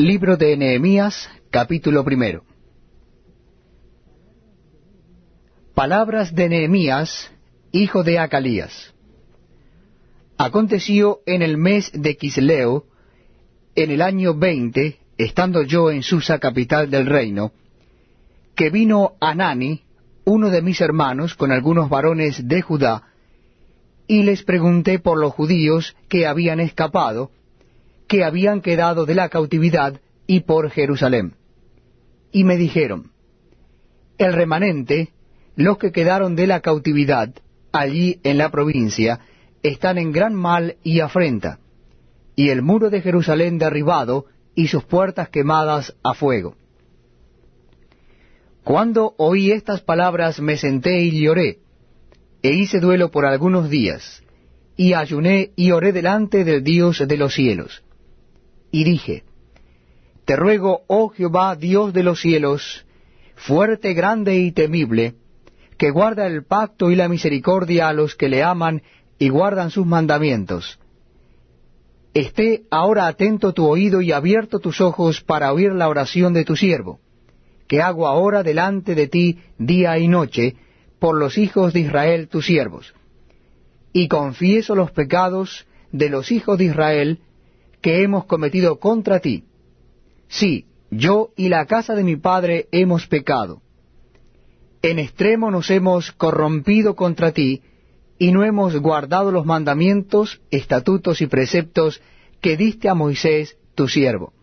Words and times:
Libro 0.00 0.38
de 0.38 0.56
Nehemías, 0.56 1.28
capítulo 1.50 2.02
primero. 2.02 2.42
Palabras 5.74 6.34
de 6.34 6.48
Nehemías, 6.48 7.30
hijo 7.70 8.02
de 8.02 8.18
Acalías. 8.18 8.94
Aconteció 10.38 11.20
en 11.26 11.42
el 11.42 11.58
mes 11.58 11.90
de 11.92 12.16
Quisleo, 12.16 12.86
en 13.74 13.90
el 13.90 14.00
año 14.00 14.32
veinte, 14.34 15.00
estando 15.18 15.64
yo 15.64 15.90
en 15.90 16.02
Susa, 16.02 16.38
capital 16.38 16.90
del 16.90 17.04
reino, 17.04 17.52
que 18.56 18.70
vino 18.70 19.16
Anani, 19.20 19.82
uno 20.24 20.48
de 20.48 20.62
mis 20.62 20.80
hermanos, 20.80 21.34
con 21.34 21.52
algunos 21.52 21.90
varones 21.90 22.48
de 22.48 22.62
Judá, 22.62 23.12
y 24.06 24.22
les 24.22 24.44
pregunté 24.44 24.98
por 24.98 25.18
los 25.18 25.34
judíos 25.34 25.94
que 26.08 26.26
habían 26.26 26.58
escapado, 26.58 27.32
que 28.10 28.24
habían 28.24 28.60
quedado 28.60 29.06
de 29.06 29.14
la 29.14 29.28
cautividad 29.28 30.00
y 30.26 30.40
por 30.40 30.68
Jerusalén. 30.70 31.34
Y 32.32 32.42
me 32.42 32.56
dijeron, 32.56 33.12
el 34.18 34.32
remanente, 34.32 35.12
los 35.54 35.78
que 35.78 35.92
quedaron 35.92 36.34
de 36.34 36.48
la 36.48 36.58
cautividad, 36.58 37.32
allí 37.70 38.18
en 38.24 38.36
la 38.36 38.50
provincia, 38.50 39.20
están 39.62 39.96
en 39.96 40.10
gran 40.10 40.34
mal 40.34 40.74
y 40.82 40.98
afrenta, 40.98 41.60
y 42.34 42.48
el 42.48 42.62
muro 42.62 42.90
de 42.90 43.00
Jerusalén 43.00 43.58
derribado 43.58 44.26
y 44.56 44.66
sus 44.66 44.82
puertas 44.82 45.28
quemadas 45.28 45.94
a 46.02 46.14
fuego. 46.14 46.56
Cuando 48.64 49.14
oí 49.18 49.52
estas 49.52 49.82
palabras 49.82 50.40
me 50.40 50.56
senté 50.56 51.00
y 51.02 51.22
lloré, 51.22 51.60
e 52.42 52.50
hice 52.50 52.80
duelo 52.80 53.12
por 53.12 53.24
algunos 53.24 53.70
días, 53.70 54.24
y 54.76 54.94
ayuné 54.94 55.52
y 55.54 55.70
oré 55.70 55.92
delante 55.92 56.42
del 56.42 56.64
Dios 56.64 57.06
de 57.06 57.16
los 57.16 57.34
cielos 57.34 57.84
y 58.70 58.84
dije, 58.84 59.24
Te 60.24 60.36
ruego, 60.36 60.82
oh 60.86 61.08
Jehová, 61.08 61.56
Dios 61.56 61.92
de 61.92 62.02
los 62.02 62.20
cielos, 62.20 62.86
fuerte, 63.34 63.94
grande 63.94 64.36
y 64.36 64.52
temible, 64.52 65.14
que 65.76 65.90
guarda 65.90 66.26
el 66.26 66.44
pacto 66.44 66.90
y 66.90 66.96
la 66.96 67.08
misericordia 67.08 67.88
a 67.88 67.92
los 67.92 68.14
que 68.14 68.28
le 68.28 68.42
aman 68.42 68.82
y 69.18 69.28
guardan 69.28 69.70
sus 69.70 69.86
mandamientos. 69.86 70.78
Esté 72.12 72.64
ahora 72.70 73.06
atento 73.06 73.52
tu 73.52 73.66
oído 73.66 74.00
y 74.00 74.12
abierto 74.12 74.58
tus 74.58 74.80
ojos 74.80 75.22
para 75.22 75.52
oír 75.52 75.72
la 75.72 75.88
oración 75.88 76.32
de 76.32 76.44
tu 76.44 76.56
siervo, 76.56 77.00
que 77.68 77.80
hago 77.80 78.08
ahora 78.08 78.42
delante 78.42 78.94
de 78.94 79.06
ti 79.06 79.38
día 79.58 79.96
y 79.98 80.08
noche, 80.08 80.56
por 80.98 81.18
los 81.18 81.38
hijos 81.38 81.72
de 81.72 81.80
Israel 81.80 82.28
tus 82.28 82.46
siervos. 82.46 82.94
Y 83.92 84.08
confieso 84.08 84.74
los 84.74 84.90
pecados 84.90 85.66
de 85.92 86.10
los 86.10 86.30
hijos 86.30 86.58
de 86.58 86.64
Israel, 86.64 87.20
que 87.80 88.02
hemos 88.02 88.24
cometido 88.26 88.78
contra 88.78 89.20
ti. 89.20 89.44
Sí, 90.28 90.66
yo 90.90 91.30
y 91.36 91.48
la 91.48 91.66
casa 91.66 91.94
de 91.94 92.04
mi 92.04 92.16
padre 92.16 92.68
hemos 92.72 93.06
pecado. 93.06 93.62
En 94.82 94.98
extremo 94.98 95.50
nos 95.50 95.70
hemos 95.70 96.12
corrompido 96.12 96.96
contra 96.96 97.32
ti, 97.32 97.62
y 98.18 98.32
no 98.32 98.44
hemos 98.44 98.76
guardado 98.76 99.30
los 99.30 99.46
mandamientos, 99.46 100.40
estatutos 100.50 101.22
y 101.22 101.26
preceptos 101.26 102.02
que 102.40 102.56
diste 102.56 102.88
a 102.88 102.94
Moisés, 102.94 103.56
tu 103.74 103.88
siervo. 103.88 104.34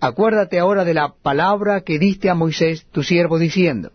Acuérdate 0.00 0.58
ahora 0.58 0.84
de 0.84 0.94
la 0.94 1.14
palabra 1.14 1.82
que 1.82 1.98
diste 1.98 2.30
a 2.30 2.34
Moisés, 2.34 2.86
tu 2.90 3.02
siervo, 3.02 3.38
diciendo, 3.38 3.92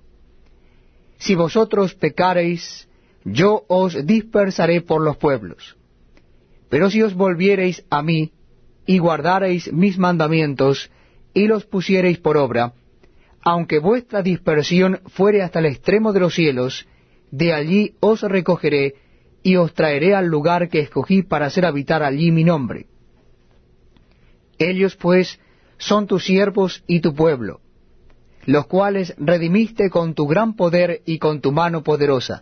Si 1.17 1.35
vosotros 1.35 1.93
pecareis, 1.93 2.87
yo 3.25 3.63
os 3.67 4.05
dispersaré 4.05 4.81
por 4.81 5.01
los 5.01 5.17
pueblos 5.17 5.77
pero 6.73 6.89
si 6.89 7.03
os 7.03 7.13
volviereis 7.13 7.85
a 7.91 8.01
mí, 8.01 8.31
y 8.87 8.97
guardareis 8.97 9.71
mis 9.71 9.99
mandamientos, 9.99 10.89
y 11.31 11.45
los 11.45 11.65
pusiereis 11.65 12.17
por 12.17 12.35
obra, 12.35 12.73
aunque 13.43 13.77
vuestra 13.77 14.23
dispersión 14.23 14.99
fuere 15.05 15.43
hasta 15.43 15.59
el 15.59 15.67
extremo 15.67 16.13
de 16.13 16.21
los 16.21 16.33
cielos, 16.33 16.87
de 17.29 17.53
allí 17.53 17.93
os 17.99 18.23
recogeré, 18.23 18.95
y 19.43 19.55
os 19.55 19.75
traeré 19.75 20.15
al 20.15 20.25
lugar 20.25 20.67
que 20.67 20.79
escogí 20.79 21.21
para 21.21 21.45
hacer 21.45 21.63
habitar 21.67 22.01
allí 22.01 22.31
mi 22.31 22.43
nombre. 22.43 22.87
Ellos 24.57 24.95
pues 24.95 25.39
son 25.77 26.07
tus 26.07 26.25
siervos 26.25 26.83
y 26.87 27.01
tu 27.01 27.13
pueblo, 27.13 27.61
los 28.47 28.65
cuales 28.65 29.13
redimiste 29.19 29.91
con 29.91 30.15
tu 30.15 30.25
gran 30.25 30.55
poder 30.55 31.03
y 31.05 31.19
con 31.19 31.39
tu 31.39 31.51
mano 31.51 31.83
poderosa. 31.83 32.41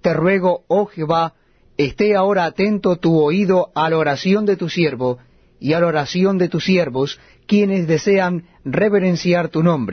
Te 0.00 0.12
ruego, 0.14 0.64
oh 0.66 0.86
Jehová, 0.86 1.34
esté 1.76 2.14
ahora 2.14 2.44
atento 2.44 2.96
tu 2.96 3.18
oído 3.18 3.70
a 3.74 3.90
la 3.90 3.98
oración 3.98 4.46
de 4.46 4.56
tu 4.56 4.68
siervo 4.68 5.18
y 5.60 5.74
a 5.74 5.80
la 5.80 5.86
oración 5.86 6.38
de 6.38 6.48
tus 6.48 6.64
siervos, 6.64 7.20
quienes 7.46 7.86
desean 7.86 8.44
reverenciar 8.64 9.48
tu 9.48 9.62
nombre 9.62 9.90